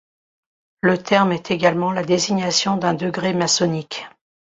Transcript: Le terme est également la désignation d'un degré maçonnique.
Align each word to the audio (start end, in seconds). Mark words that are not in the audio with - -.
Le 0.81 0.97
terme 0.97 1.31
est 1.31 1.51
également 1.51 1.91
la 1.91 2.03
désignation 2.03 2.75
d'un 2.75 2.95
degré 2.95 3.33
maçonnique. 3.35 4.07